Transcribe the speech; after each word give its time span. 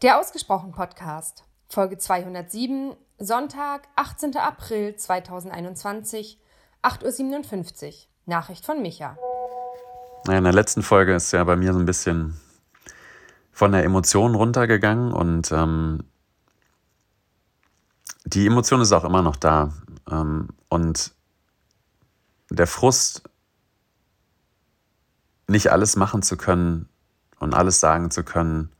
Der 0.00 0.20
Ausgesprochen 0.20 0.70
Podcast, 0.70 1.42
Folge 1.68 1.98
207, 1.98 2.94
Sonntag, 3.18 3.88
18. 3.96 4.36
April 4.36 4.94
2021, 4.94 6.38
8.57 6.84 7.86
Uhr. 7.86 7.92
Nachricht 8.24 8.64
von 8.64 8.80
Micha. 8.80 9.18
In 10.28 10.44
der 10.44 10.52
letzten 10.52 10.84
Folge 10.84 11.16
ist 11.16 11.32
ja 11.32 11.42
bei 11.42 11.56
mir 11.56 11.72
so 11.72 11.80
ein 11.80 11.84
bisschen 11.84 12.40
von 13.50 13.72
der 13.72 13.82
Emotion 13.82 14.36
runtergegangen 14.36 15.12
und 15.12 15.50
ähm, 15.50 16.04
die 18.24 18.46
Emotion 18.46 18.80
ist 18.80 18.92
auch 18.92 19.04
immer 19.04 19.22
noch 19.22 19.34
da. 19.34 19.72
Ähm, 20.08 20.50
und 20.68 21.12
der 22.50 22.68
Frust, 22.68 23.28
nicht 25.48 25.72
alles 25.72 25.96
machen 25.96 26.22
zu 26.22 26.36
können 26.36 26.88
und 27.40 27.52
alles 27.52 27.80
sagen 27.80 28.12
zu 28.12 28.22
können, 28.22 28.70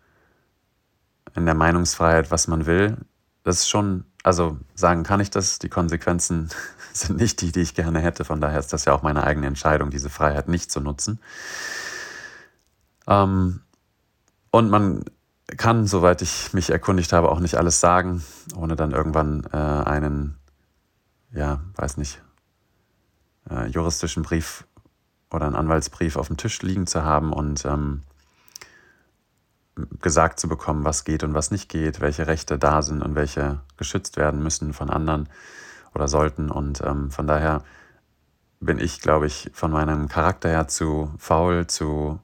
in 1.34 1.46
der 1.46 1.54
Meinungsfreiheit, 1.54 2.30
was 2.30 2.48
man 2.48 2.66
will. 2.66 2.96
Das 3.44 3.61
ist 3.61 3.68
schon, 3.68 4.04
also 4.22 4.58
sagen 4.75 5.03
kann 5.03 5.21
ich 5.21 5.30
das, 5.30 5.58
die 5.58 5.68
Konsequenzen 5.68 6.50
sind 6.93 7.18
nicht 7.18 7.40
die, 7.40 7.53
die 7.53 7.61
ich 7.61 7.75
gerne 7.75 8.00
hätte. 8.00 8.25
Von 8.25 8.40
daher 8.40 8.58
ist 8.58 8.72
das 8.72 8.84
ja 8.84 8.93
auch 8.93 9.03
meine 9.03 9.25
eigene 9.25 9.46
Entscheidung, 9.46 9.90
diese 9.90 10.11
Freiheit 10.11 10.48
nicht 10.48 10.70
zu 10.70 10.80
nutzen. 10.80 11.20
Ähm, 13.06 13.61
und 14.50 14.70
man 14.70 15.04
kann, 15.56 15.86
soweit 15.86 16.20
ich 16.22 16.53
mich 16.53 16.70
erkundigt 16.70 17.12
habe, 17.12 17.31
auch 17.31 17.40
nicht 17.40 17.56
alles 17.56 17.81
sagen, 17.81 18.22
ohne 18.54 18.76
dann 18.76 18.92
irgendwann 18.92 19.45
äh, 19.53 19.56
einen, 19.56 20.36
ja, 21.32 21.61
weiß 21.76 21.96
nicht, 21.96 22.20
äh, 23.50 23.67
juristischen 23.67 24.22
Brief 24.22 24.67
oder 25.31 25.46
einen 25.46 25.56
Anwaltsbrief 25.56 26.17
auf 26.17 26.29
dem 26.29 26.36
Tisch 26.36 26.61
liegen 26.62 26.86
zu 26.86 27.03
haben 27.03 27.32
und 27.32 27.64
ähm, 27.64 28.03
gesagt 30.00 30.38
zu 30.40 30.48
bekommen, 30.48 30.84
was 30.84 31.04
geht 31.04 31.22
und 31.22 31.34
was 31.34 31.50
nicht 31.50 31.68
geht, 31.68 32.00
welche 32.00 32.27
Rechte 32.27 32.58
da 32.58 32.83
sind 32.83 33.02
und 33.02 33.14
welche 33.14 33.61
geschützt 33.77 34.16
werden 34.16 34.42
müssen 34.42 34.72
von 34.72 34.91
anderen 34.91 35.28
oder 35.95 36.09
sollten. 36.09 36.50
Und 36.50 36.81
ähm, 36.84 37.11
von 37.11 37.27
daher 37.27 37.62
bin 38.61 38.78
ich, 38.78 39.00
glaube 39.00 39.27
ich, 39.27 39.50
von 39.53 39.70
meinem 39.70 40.08
Charakter 40.08 40.48
her 40.48 40.69
zu 40.69 41.12
faul, 41.19 41.67
zu 41.67 42.20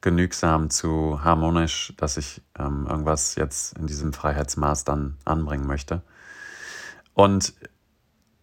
genügsam, 0.00 0.70
zu 0.70 1.22
harmonisch, 1.22 1.92
dass 1.96 2.16
ich 2.16 2.42
ähm, 2.58 2.86
irgendwas 2.88 3.34
jetzt 3.34 3.76
in 3.78 3.86
diesem 3.86 4.12
Freiheitsmaß 4.12 4.84
dann 4.84 5.18
anbringen 5.24 5.66
möchte. 5.66 6.02
Und 7.14 7.54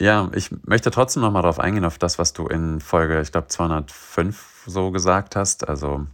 ja, 0.00 0.30
ich 0.32 0.50
möchte 0.64 0.92
trotzdem 0.92 1.22
nochmal 1.22 1.42
darauf 1.42 1.58
eingehen, 1.58 1.84
auf 1.84 1.98
das, 1.98 2.18
was 2.18 2.32
du 2.32 2.46
in 2.46 2.80
Folge, 2.80 3.20
ich 3.20 3.32
glaube, 3.32 3.48
205 3.48 4.64
so 4.66 4.92
gesagt 4.92 5.34
hast. 5.34 5.68
Also, 5.68 6.06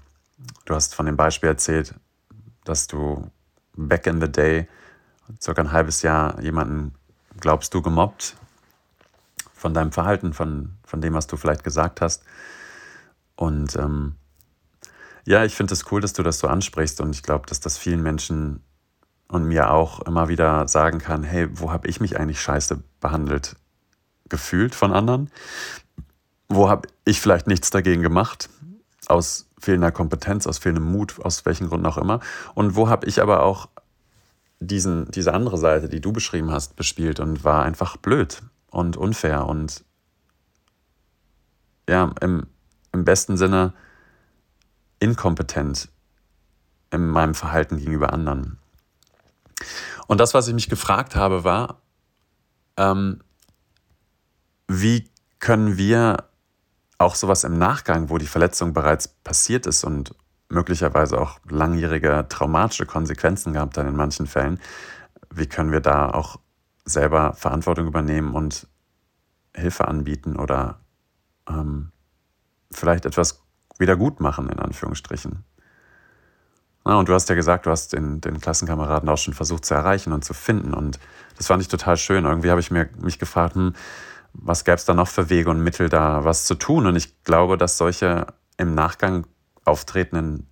du 0.65 0.75
hast 0.75 0.95
von 0.95 1.05
dem 1.05 1.17
Beispiel 1.17 1.51
erzählt, 1.51 1.95
dass 2.65 2.87
du 2.87 3.31
back 3.77 4.07
in 4.07 4.21
the 4.21 4.31
day, 4.31 4.69
circa 5.41 5.63
ein 5.63 5.73
halbes 5.73 6.03
Jahr, 6.03 6.41
jemanden, 6.41 6.95
glaubst 7.41 7.75
du, 7.75 7.83
gemobbt 7.83 8.37
von 9.53 9.75
deinem 9.75 9.93
Verhalten, 9.93 10.33
von, 10.33 10.75
von 10.85 11.01
dem, 11.01 11.15
was 11.15 11.27
du 11.27 11.37
vielleicht 11.37 11.65
gesagt 11.65 12.01
hast. 12.01 12.23
Und 13.37 13.77
ähm, 13.77 14.17
ja, 15.25 15.45
ich 15.45 15.55
finde 15.55 15.73
es 15.73 15.81
das 15.81 15.93
cool, 15.93 16.01
dass 16.01 16.13
du 16.13 16.23
das 16.23 16.39
so 16.39 16.49
ansprichst 16.49 17.01
und 17.01 17.11
ich 17.11 17.23
glaube, 17.23 17.47
dass 17.47 17.61
das 17.61 17.79
vielen 17.79 18.03
Menschen 18.03 18.63
und 19.29 19.45
mir 19.45 19.71
auch 19.71 20.01
immer 20.01 20.29
wieder 20.29 20.69
sagen 20.69 20.99
kann, 20.99 21.23
hey, 21.23 21.49
wo 21.59 21.73
habe 21.73 21.89
ich 21.89 22.01
mich 22.01 22.19
eigentlich 22.19 22.41
scheiße 22.41 22.83
behandelt 23.01 23.57
gefühlt 24.29 24.75
von 24.75 24.93
anderen? 24.93 25.31
Wo 26.49 26.69
habe 26.69 26.89
ich 27.05 27.21
vielleicht 27.21 27.47
nichts 27.47 27.71
dagegen 27.71 28.03
gemacht? 28.03 28.51
Aus 29.07 29.47
fehlender 29.65 29.91
Kompetenz, 29.91 30.47
aus 30.47 30.59
fehlendem 30.59 30.91
Mut, 30.91 31.19
aus 31.25 31.45
welchen 31.47 31.69
Gründen 31.69 31.87
auch 31.87 31.99
immer. 31.99 32.21
Und 32.55 32.77
wo 32.77 32.89
habe 32.89 33.07
ich 33.07 33.21
aber 33.21 33.43
auch 33.43 33.69
diesen, 34.61 35.11
diese 35.11 35.33
andere 35.33 35.59
Seite, 35.59 35.89
die 35.89 36.01
du 36.01 36.13
beschrieben 36.13 36.51
hast, 36.51 36.77
bespielt 36.77 37.21
und 37.21 37.45
war 37.45 37.65
einfach 37.65 37.97
blöd 37.97 38.43
und 38.71 38.97
unfair 38.97 39.47
und 39.47 39.85
ja, 41.89 42.13
im, 42.21 42.47
im 42.93 43.05
besten 43.05 43.37
Sinne 43.37 43.75
inkompetent 45.01 45.89
in 46.91 47.09
meinem 47.09 47.35
Verhalten 47.35 47.79
gegenüber 47.79 48.13
anderen. 48.13 48.59
Und 50.07 50.21
das, 50.21 50.35
was 50.35 50.49
ich 50.49 50.55
mich 50.55 50.69
gefragt 50.69 51.17
habe, 51.17 51.45
war, 51.45 51.81
ähm, 52.77 53.21
wie 54.67 55.11
können 55.41 55.77
wir 55.77 56.25
auch 56.99 57.15
sowas 57.15 57.45
im 57.45 57.59
Nachgang, 57.59 58.11
wo 58.11 58.19
die 58.19 58.27
Verletzung 58.27 58.73
bereits 58.73 59.09
passiert 59.09 59.67
ist 59.67 59.85
und 59.85 60.15
möglicherweise 60.49 61.21
auch 61.21 61.39
langjährige 61.49 62.27
traumatische 62.29 62.87
Konsequenzen 62.87 63.53
gehabt 63.53 63.77
hat 63.77 63.87
in 63.87 63.97
manchen 63.97 64.27
Fällen, 64.27 64.61
wie 65.31 65.47
können 65.47 65.73
wir 65.73 65.81
da 65.81 66.11
auch 66.11 66.39
selber 66.85 67.33
Verantwortung 67.35 67.87
übernehmen 67.87 68.35
und 68.35 68.69
Hilfe 69.55 69.89
anbieten 69.89 70.37
oder 70.37 70.81
ähm, 71.49 71.93
vielleicht 72.71 73.07
etwas 73.07 73.43
wieder 73.79 73.97
gut 73.97 74.21
machen, 74.21 74.49
in 74.49 74.59
Anführungsstrichen. 74.59 75.45
Na, 76.85 76.99
und 76.99 77.09
du 77.09 77.15
hast 77.15 77.29
ja 77.29 77.35
gesagt, 77.35 77.67
du 77.67 77.71
hast 77.71 77.93
den, 77.95 78.21
den 78.21 78.41
Klassenkameraden 78.41 79.09
auch 79.09 79.17
schon 79.17 79.33
versucht 79.33 79.65
zu 79.65 79.75
erreichen 79.75 80.13
und 80.13 80.25
zu 80.25 80.35
finden. 80.35 80.75
Und 80.75 80.99
das 81.37 81.47
fand 81.47 81.63
ich 81.63 81.69
total 81.69 81.97
schön. 81.97 82.27
Irgendwie 82.27 82.51
habe 82.51 82.61
ich 82.61 82.71
mir, 82.71 82.91
mich 83.01 83.19
gefragt, 83.19 83.55
hm, 83.55 83.75
was 84.35 84.65
gäbe 84.65 84.77
es 84.77 84.85
da 84.85 84.95
noch 84.95 85.09
für 85.09 85.31
Wege 85.31 85.49
und 85.51 85.61
Mittel, 85.61 85.89
da 85.89 86.25
was 86.25 86.45
zu 86.45 86.55
tun? 86.55 86.87
Und 86.87 86.97
ich 86.97 87.23
glaube, 87.25 87.57
dass 87.57 87.79
solche 87.79 88.27
im 88.57 88.75
Nachgang 88.75 89.27
auftretenden 89.65 90.47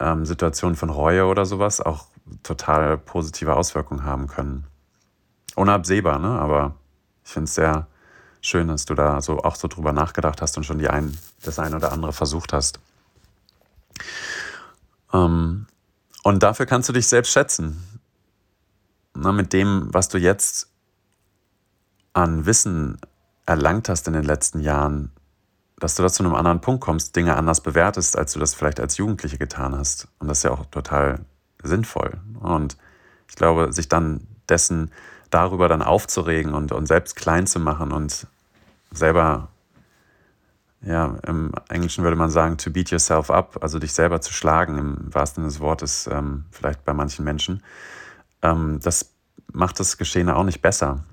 ähm, 0.00 0.24
Situationen 0.24 0.76
von 0.76 0.90
Reue 0.90 1.26
oder 1.26 1.44
sowas 1.44 1.80
auch 1.80 2.06
total 2.42 2.96
positive 2.98 3.56
Auswirkungen 3.56 4.04
haben 4.04 4.28
können. 4.28 4.66
Unabsehbar, 5.56 6.18
ne? 6.18 6.28
aber 6.28 6.74
ich 7.24 7.32
finde 7.32 7.44
es 7.44 7.54
sehr 7.54 7.86
schön, 8.40 8.68
dass 8.68 8.84
du 8.84 8.94
da 8.94 9.20
so 9.20 9.38
auch 9.38 9.56
so 9.56 9.66
drüber 9.66 9.92
nachgedacht 9.92 10.40
hast 10.40 10.56
und 10.56 10.64
schon 10.64 10.78
die 10.78 10.88
ein, 10.88 11.18
das 11.42 11.58
eine 11.58 11.76
oder 11.76 11.92
andere 11.92 12.12
versucht 12.12 12.52
hast. 12.52 12.78
Ähm, 15.12 15.66
und 16.22 16.42
dafür 16.42 16.66
kannst 16.66 16.88
du 16.88 16.92
dich 16.92 17.08
selbst 17.08 17.32
schätzen. 17.32 18.00
Na, 19.14 19.32
mit 19.32 19.52
dem, 19.52 19.88
was 19.92 20.08
du 20.08 20.18
jetzt 20.18 20.70
an 22.12 22.46
Wissen 22.46 22.98
erlangt 23.46 23.88
hast 23.88 24.06
in 24.06 24.14
den 24.14 24.24
letzten 24.24 24.60
Jahren, 24.60 25.10
dass 25.78 25.94
du 25.94 26.02
da 26.02 26.08
zu 26.08 26.22
einem 26.22 26.34
anderen 26.34 26.60
Punkt 26.60 26.80
kommst, 26.80 27.14
Dinge 27.16 27.36
anders 27.36 27.62
bewertest, 27.62 28.18
als 28.18 28.32
du 28.32 28.40
das 28.40 28.54
vielleicht 28.54 28.80
als 28.80 28.96
Jugendliche 28.96 29.38
getan 29.38 29.76
hast. 29.76 30.08
Und 30.18 30.28
das 30.28 30.38
ist 30.38 30.44
ja 30.44 30.50
auch 30.50 30.66
total 30.66 31.20
sinnvoll. 31.62 32.18
Und 32.40 32.76
ich 33.28 33.36
glaube, 33.36 33.72
sich 33.72 33.88
dann 33.88 34.26
dessen 34.48 34.90
darüber 35.30 35.68
dann 35.68 35.82
aufzuregen 35.82 36.54
und, 36.54 36.72
und 36.72 36.86
selbst 36.86 37.16
klein 37.16 37.46
zu 37.46 37.60
machen 37.60 37.92
und 37.92 38.26
selber, 38.90 39.48
ja, 40.80 41.16
im 41.26 41.52
Englischen 41.68 42.04
würde 42.04 42.16
man 42.16 42.30
sagen, 42.30 42.56
to 42.56 42.70
beat 42.70 42.90
yourself 42.90 43.30
up, 43.30 43.58
also 43.62 43.78
dich 43.78 43.92
selber 43.92 44.20
zu 44.20 44.32
schlagen, 44.32 44.78
im 44.78 45.14
wahrsten 45.14 45.42
Sinne 45.42 45.52
des 45.52 45.60
Wortes, 45.60 46.08
ähm, 46.10 46.46
vielleicht 46.50 46.84
bei 46.84 46.94
manchen 46.94 47.24
Menschen, 47.24 47.62
ähm, 48.42 48.80
das 48.82 49.12
macht 49.52 49.78
das 49.80 49.98
Geschehene 49.98 50.36
auch 50.36 50.44
nicht 50.44 50.62
besser 50.62 51.04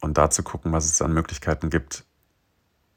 und 0.00 0.18
da 0.18 0.30
zu 0.30 0.42
gucken, 0.42 0.72
was 0.72 0.86
es 0.86 1.00
an 1.02 1.12
Möglichkeiten 1.12 1.70
gibt, 1.70 2.04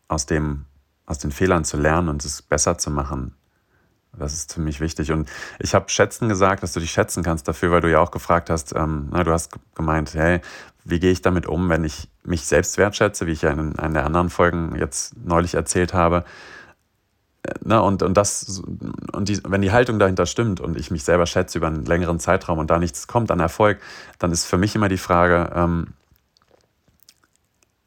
aus, 0.08 0.26
dem, 0.26 0.66
aus 1.06 1.20
den 1.20 1.32
Fehlern 1.32 1.66
zu 1.66 1.78
lernen 1.78 2.10
und 2.10 2.24
es 2.26 2.42
besser 2.42 2.78
zu 2.78 2.92
machen. 2.92 3.36
Das 4.18 4.34
ist 4.34 4.52
ziemlich 4.52 4.80
wichtig. 4.80 5.12
Und 5.12 5.30
ich 5.60 5.74
habe 5.74 5.90
schätzen 5.90 6.30
gesagt, 6.30 6.62
dass 6.62 6.74
du 6.74 6.80
dich 6.80 6.92
schätzen 6.92 7.24
kannst 7.24 7.48
dafür, 7.48 7.72
weil 7.72 7.82
du 7.82 7.90
ja 7.90 8.00
auch 8.00 8.12
gefragt 8.12 8.50
hast, 8.50 8.76
ähm, 8.76 9.10
na, 9.12 9.24
du 9.24 9.32
hast 9.32 9.52
gemeint, 9.76 10.14
hey, 10.14 10.42
wie 10.84 11.00
gehe 11.00 11.12
ich 11.12 11.22
damit 11.22 11.48
um, 11.48 11.70
wenn 11.70 11.84
ich 11.84 12.10
mich 12.24 12.46
selbst 12.46 12.78
wertschätze, 12.78 13.26
wie 13.26 13.32
ich 13.32 13.42
ja 13.42 13.52
in 13.52 13.78
einer 13.80 13.94
der 13.94 14.06
anderen 14.06 14.30
Folgen 14.30 14.76
jetzt 14.76 15.18
neulich 15.18 15.56
erzählt 15.56 15.96
habe. 15.96 16.26
Äh, 17.42 17.54
na, 17.64 17.80
und, 17.80 18.04
und 18.04 18.16
das, 18.16 18.62
und 19.14 19.30
die, 19.30 19.42
wenn 19.46 19.62
die 19.62 19.72
Haltung 19.72 19.98
dahinter 19.98 20.28
stimmt 20.28 20.60
und 20.60 20.78
ich 20.78 20.92
mich 20.92 21.04
selber 21.04 21.26
schätze 21.26 21.58
über 21.58 21.68
einen 21.68 21.86
längeren 21.86 22.20
Zeitraum 22.20 22.60
und 22.60 22.70
da 22.70 22.78
nichts 22.78 23.08
kommt 23.08 23.32
an 23.32 23.40
Erfolg, 23.40 23.80
dann 24.20 24.32
ist 24.32 24.46
für 24.46 24.60
mich 24.60 24.76
immer 24.76 24.90
die 24.90 24.98
Frage, 25.00 25.52
ähm, 25.56 25.88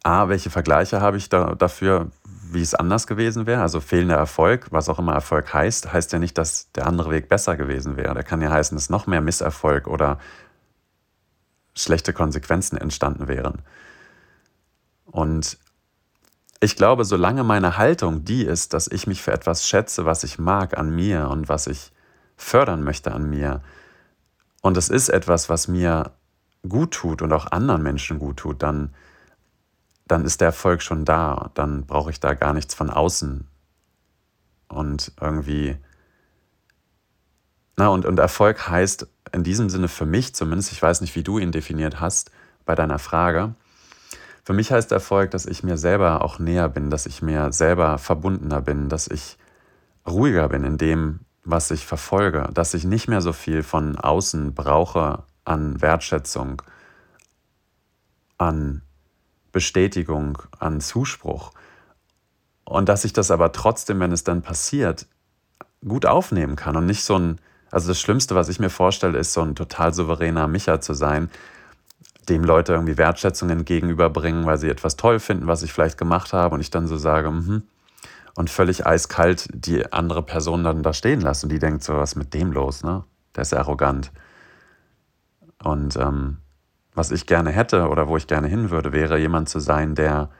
A, 0.07 0.29
welche 0.29 0.51
Vergleiche 0.51 1.01
habe 1.01 1.17
ich 1.17 1.29
da, 1.29 1.57
dafür, 1.57 2.13
wie 2.53 2.63
es 2.63 2.77
anders 2.77 3.09
gewesen 3.09 3.47
wäre? 3.47 3.61
Also 3.61 3.81
fehlender 3.81 4.15
Erfolg, 4.15 4.69
was 4.71 4.89
auch 4.89 5.01
immer 5.01 5.15
Erfolg 5.15 5.53
heißt, 5.53 5.93
heißt 5.93 6.13
ja 6.13 6.21
nicht, 6.21 6.39
dass 6.39 6.71
der 6.73 6.87
andere 6.87 7.11
Weg 7.11 7.29
besser 7.29 7.57
gewesen 7.57 7.97
wäre. 7.97 8.15
Der 8.15 8.23
kann 8.23 8.41
ja 8.41 8.51
heißen, 8.51 8.77
dass 8.77 8.89
noch 8.89 9.09
mehr 9.09 9.21
Misserfolg 9.21 9.89
oder 9.89 10.21
schlechte 11.75 12.13
Konsequenzen 12.13 12.79
entstanden 12.79 13.27
wären. 13.27 13.63
Und 15.07 15.59
ich 16.61 16.77
glaube, 16.77 17.05
solange 17.05 17.43
meine 17.43 17.77
Haltung 17.77 18.25
die 18.25 18.45
ist, 18.45 18.75
dass 18.75 18.87
ich 18.87 19.09
mich 19.09 19.23
für 19.23 19.33
etwas 19.33 19.69
schätze, 19.69 20.05
was 20.05 20.23
ich 20.23 20.39
mag 20.39 20.79
an 20.79 20.95
mir 20.95 21.29
und 21.31 21.49
was 21.49 21.67
ich 21.67 21.93
fördern 22.37 22.85
möchte 22.85 23.13
an 23.13 23.29
mir, 23.29 23.61
und 24.63 24.77
es 24.77 24.89
ist 24.89 25.09
etwas, 25.09 25.49
was 25.49 25.69
mir 25.69 26.13
gut 26.69 26.93
tut 26.93 27.23
und 27.23 27.33
auch 27.33 27.51
anderen 27.51 27.83
Menschen 27.83 28.19
gut 28.19 28.39
tut, 28.39 28.63
dann 28.63 28.95
dann 30.07 30.25
ist 30.25 30.41
der 30.41 30.49
Erfolg 30.49 30.83
schon 30.83 31.05
da. 31.05 31.51
Dann 31.55 31.87
brauche 31.87 32.11
ich 32.11 32.21
da 32.21 32.35
gar 32.35 32.53
nichts 32.53 32.75
von 32.75 32.91
außen. 32.91 33.47
Und 34.69 35.13
irgendwie 35.21 35.77
Na, 37.77 37.89
und, 37.89 38.07
und 38.07 38.19
Erfolg 38.19 38.69
heißt 38.69 39.07
in 39.33 39.45
diesem 39.45 39.69
Sinne 39.69 39.89
für 39.89 40.07
mich 40.07 40.35
zumindest, 40.35 40.73
ich 40.73 40.81
weiß 40.81 41.01
nicht, 41.03 41.15
wie 41.15 41.23
du 41.23 41.39
ihn 41.39 41.53
definiert 41.53 42.01
hast 42.01 42.31
bei 42.65 42.75
deiner 42.75 42.99
Frage, 42.99 43.55
für 44.45 44.53
mich 44.53 44.71
heißt 44.71 44.93
Erfolg, 44.93 45.33
dass 45.33 45.45
ich 45.45 45.65
mir 45.65 45.77
selber 45.77 46.23
auch 46.23 46.39
näher 46.39 46.69
bin, 46.69 46.89
dass 46.89 47.07
ich 47.07 47.21
mir 47.21 47.53
selber 47.53 47.99
verbundener 47.99 48.63
bin, 48.63 48.89
dass 48.89 49.09
ich 49.09 49.39
ruhiger 50.07 50.49
bin 50.49 50.63
in 50.63 50.79
dem, 50.79 51.21
was 51.45 51.73
ich 51.73 51.85
verfolge, 51.85 52.49
dass 52.55 52.73
ich 52.73 52.85
nicht 52.85 53.09
mehr 53.09 53.21
so 53.21 53.33
viel 53.33 53.65
von 53.65 53.99
außen 53.99 54.55
brauche 54.55 55.25
an 55.45 55.81
Wertschätzung, 55.83 56.63
an 58.39 58.83
Bestätigung, 59.57 60.37
an 60.59 60.83
Zuspruch. 60.83 61.53
Und 62.65 62.91
dass 62.91 63.07
ich 63.07 63.15
das 63.15 63.31
aber 63.31 63.53
trotzdem, 63.53 64.01
wenn 64.01 64.13
es 64.13 64.23
dann 64.23 64.43
passiert, 64.43 65.07
gut 65.83 66.05
aufnehmen 66.05 66.57
kann 66.57 66.77
und 66.77 66.85
nicht 66.85 67.05
so 67.05 67.19
ein, 67.19 67.41
also 67.71 67.89
das 67.89 67.99
Schlimmste, 67.99 68.35
was 68.35 68.51
ich 68.51 68.61
mir 68.61 68.69
vorstelle, 68.69 69.17
ist 69.17 69.33
so 69.33 69.41
ein 69.41 69.55
total 69.55 69.95
souveräner 69.95 70.47
Micha 70.47 70.83
zu 70.83 70.93
sein, 70.93 71.31
dem 72.29 72.45
Leute 72.45 72.75
irgendwie 72.75 72.99
Wertschätzung 72.99 73.49
entgegenüberbringen, 73.49 74.45
weil 74.45 74.59
sie 74.59 74.69
etwas 74.69 74.97
toll 74.97 75.21
finden, 75.21 75.47
was 75.47 75.63
ich 75.63 75.73
vielleicht 75.73 75.97
gemacht 75.97 76.35
habe 76.35 76.55
und 76.55 76.61
ich 76.61 76.69
dann 76.69 76.87
so 76.87 76.99
sage, 76.99 77.31
mhm. 77.31 77.63
Und 78.35 78.51
völlig 78.51 78.87
eiskalt 78.87 79.49
die 79.55 79.91
andere 79.91 80.23
Person 80.23 80.65
dann 80.65 80.83
da 80.83 80.93
stehen 80.93 81.23
lasse 81.23 81.47
und 81.47 81.53
die 81.53 81.59
denkt 81.59 81.83
so, 81.83 81.95
was 81.95 82.11
ist 82.11 82.17
mit 82.17 82.35
dem 82.35 82.53
los, 82.53 82.85
ne? 82.85 83.05
Der 83.35 83.41
ist 83.41 83.55
arrogant. 83.55 84.13
Und 85.65 85.97
ähm, 85.97 86.37
was 86.97 87.11
ich 87.11 87.27
gerne 87.27 87.51
hätte 87.51 87.89
oder 87.89 88.09
wo 88.09 88.17
ich 88.17 88.27
gerne 88.27 88.49
hin 88.49 88.71
würde, 88.71 88.93
wäre 88.93 89.19
jemand 89.19 89.51
zu 89.51 89.61
sein, 89.61 89.95
der 89.95 90.31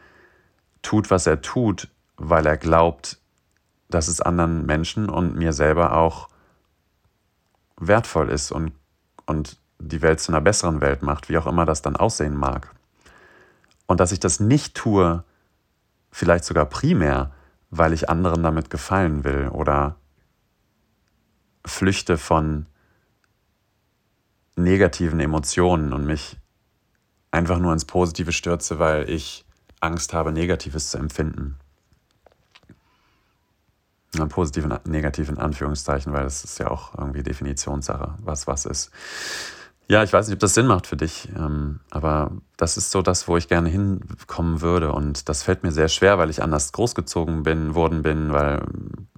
tut, 0.81 1.11
was 1.11 1.27
er 1.27 1.43
tut, 1.43 1.89
weil 2.17 2.47
er 2.47 2.57
glaubt, 2.57 3.19
dass 3.91 4.09
es 4.09 4.23
anderen 4.23 4.65
Menschen 4.65 5.11
und 5.11 5.37
mir 5.37 5.53
selber 5.53 5.93
auch 5.93 6.29
wertvoll 7.79 8.31
ist 8.31 8.53
und, 8.53 8.73
und 9.27 9.59
die 9.79 10.01
Welt 10.01 10.19
zu 10.19 10.33
einer 10.33 10.41
besseren 10.41 10.81
Welt 10.81 11.03
macht, 11.03 11.29
wie 11.29 11.37
auch 11.37 11.47
immer 11.47 11.67
das 11.67 11.83
dann 11.83 11.95
aussehen 11.95 12.35
mag. 12.35 12.75
Und 13.87 14.01
dass 14.01 14.11
ich 14.11 14.19
das 14.19 14.41
nicht 14.41 14.75
tue, 14.75 15.25
vielleicht 16.11 16.45
sogar 16.45 16.65
primär, 16.65 17.33
weil 17.71 17.93
ich 17.93 18.09
anderen 18.09 18.43
damit 18.43 18.71
gefallen 18.71 19.25
will 19.25 19.49
oder 19.49 19.97
flüchte 21.67 22.17
von 22.17 22.65
negativen 24.57 25.21
Emotionen 25.21 25.93
und 25.93 26.07
mich 26.07 26.39
einfach 27.31 27.59
nur 27.59 27.73
ins 27.73 27.85
Positive 27.85 28.33
stürze, 28.33 28.79
weil 28.79 29.09
ich 29.11 29.45
Angst 29.81 30.13
habe, 30.15 30.33
Negatives 30.33 30.91
zu 30.91 30.99
empfinden. 30.99 31.57
Positiv 34.29 34.65
und 34.65 34.87
negativ 34.87 35.29
in 35.29 35.37
Anführungszeichen, 35.37 36.13
weil 36.13 36.25
das 36.25 36.43
ist 36.43 36.59
ja 36.59 36.71
auch 36.71 36.97
irgendwie 36.97 37.23
Definitionssache, 37.23 38.15
was 38.23 38.47
was 38.47 38.65
ist. 38.65 38.91
Ja, 39.89 40.03
ich 40.03 40.13
weiß 40.13 40.27
nicht, 40.27 40.35
ob 40.35 40.41
das 40.41 40.55
Sinn 40.55 40.67
macht 40.67 40.87
für 40.89 40.97
dich, 40.97 41.29
ähm, 41.37 41.79
aber 41.91 42.33
das 42.57 42.77
ist 42.77 42.91
so 42.91 43.03
das, 43.03 43.29
wo 43.29 43.37
ich 43.37 43.47
gerne 43.47 43.69
hinkommen 43.69 44.61
würde. 44.61 44.93
Und 44.93 45.29
das 45.29 45.45
fällt 45.45 45.63
mir 45.63 45.71
sehr 45.71 45.89
schwer, 45.89 46.19
weil 46.19 46.29
ich 46.29 46.43
anders 46.43 46.73
großgezogen 46.73 47.45
bin, 47.45 47.77
worden 47.77 48.03
bin, 48.03 48.33
weil 48.33 48.63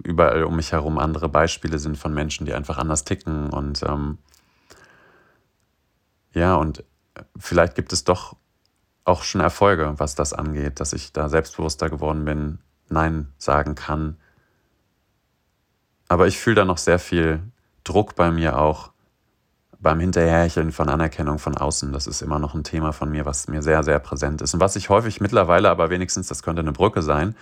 überall 0.03 0.43
um 0.43 0.55
mich 0.55 0.71
herum 0.71 0.99
andere 0.99 1.27
Beispiele 1.27 1.79
sind 1.79 1.97
von 1.97 2.13
Menschen, 2.13 2.45
die 2.45 2.53
einfach 2.53 2.77
anders 2.77 3.03
ticken. 3.03 3.49
Und 3.49 3.81
ähm, 3.81 4.19
ja, 6.33 6.53
und 6.55 6.83
vielleicht 7.37 7.75
gibt 7.75 7.93
es 7.93 8.03
doch 8.03 8.35
auch 9.05 9.23
schon 9.23 9.41
Erfolge, 9.41 9.93
was 9.97 10.15
das 10.15 10.33
angeht, 10.33 10.79
dass 10.79 10.93
ich 10.93 11.13
da 11.13 11.29
selbstbewusster 11.29 11.89
geworden 11.89 12.25
bin, 12.25 12.59
Nein 12.89 13.33
sagen 13.37 13.75
kann. 13.75 14.17
Aber 16.07 16.27
ich 16.27 16.39
fühle 16.39 16.57
da 16.57 16.65
noch 16.65 16.77
sehr 16.77 16.99
viel 16.99 17.41
Druck 17.83 18.15
bei 18.15 18.31
mir 18.31 18.59
auch 18.59 18.91
beim 19.79 19.99
Hinterhercheln 19.99 20.71
von 20.71 20.89
Anerkennung 20.89 21.39
von 21.39 21.55
außen. 21.55 21.93
Das 21.93 22.07
ist 22.07 22.21
immer 22.21 22.39
noch 22.39 22.53
ein 22.53 22.63
Thema 22.63 22.91
von 22.91 23.09
mir, 23.09 23.25
was 23.25 23.47
mir 23.47 23.61
sehr, 23.61 23.83
sehr 23.83 23.99
präsent 23.99 24.41
ist. 24.41 24.53
Und 24.53 24.59
was 24.59 24.75
ich 24.75 24.89
häufig 24.89 25.21
mittlerweile, 25.21 25.69
aber 25.69 25.89
wenigstens, 25.89 26.27
das 26.27 26.43
könnte 26.43 26.61
eine 26.61 26.73
Brücke 26.73 27.01
sein, 27.01 27.35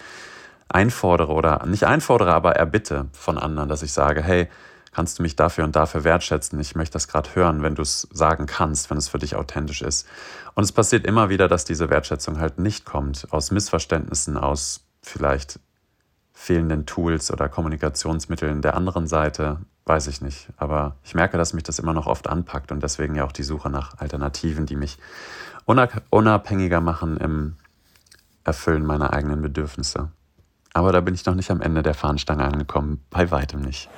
einfordere 0.70 1.34
oder 1.34 1.66
nicht 1.66 1.86
einfordere, 1.86 2.34
aber 2.34 2.56
erbitte 2.56 3.08
von 3.14 3.38
anderen, 3.38 3.70
dass 3.70 3.82
ich 3.82 3.94
sage, 3.94 4.22
hey, 4.22 4.50
kannst 4.92 5.20
du 5.20 5.24
mich 5.24 5.36
dafür 5.36 5.64
und 5.64 5.76
dafür 5.76 6.04
wertschätzen? 6.04 6.60
Ich 6.60 6.76
möchte 6.76 6.94
das 6.94 7.08
gerade 7.08 7.30
hören, 7.36 7.64
wenn 7.64 7.76
du 7.76 7.82
es 7.82 8.08
sagen 8.12 8.46
kannst, 8.46 8.90
wenn 8.90 8.98
es 8.98 9.10
für 9.10 9.20
dich 9.20 9.36
authentisch 9.36 9.82
ist. 9.82 10.08
Und 10.56 10.64
es 10.64 10.72
passiert 10.72 11.06
immer 11.06 11.30
wieder, 11.30 11.48
dass 11.48 11.66
diese 11.66 11.90
Wertschätzung 11.90 12.40
halt 12.40 12.60
nicht 12.60 12.86
kommt, 12.86 13.28
aus 13.32 13.52
Missverständnissen, 13.52 14.38
aus 14.38 14.86
vielleicht 15.02 15.60
fehlenden 16.34 16.86
Tools 16.86 17.32
oder 17.32 17.50
Kommunikationsmitteln 17.50 18.62
der 18.62 18.76
anderen 18.76 19.08
Seite, 19.08 19.58
weiß 19.86 20.08
ich 20.08 20.22
nicht. 20.22 20.50
Aber 20.58 20.96
ich 21.04 21.16
merke, 21.16 21.38
dass 21.38 21.54
mich 21.54 21.64
das 21.64 21.80
immer 21.80 21.94
noch 21.94 22.08
oft 22.08 22.28
anpackt 22.28 22.72
und 22.72 22.84
deswegen 22.84 23.16
ja 23.16 23.26
auch 23.26 23.32
die 23.32 23.44
Suche 23.44 23.70
nach 23.70 23.98
Alternativen, 23.98 24.66
die 24.66 24.76
mich 24.76 24.98
unabhängiger 25.66 26.80
machen 26.80 27.18
im 27.18 27.56
Erfüllen 28.44 28.86
meiner 28.86 29.14
eigenen 29.14 29.42
Bedürfnisse. 29.42 30.12
Aber 30.74 30.92
da 30.92 31.02
bin 31.02 31.16
ich 31.16 31.26
noch 31.26 31.36
nicht 31.36 31.50
am 31.50 31.62
Ende 31.62 31.82
der 31.82 31.96
Fahnenstange 31.96 32.44
angekommen, 32.44 33.04
bei 33.10 33.32
weitem 33.32 33.62
nicht. 33.62 33.90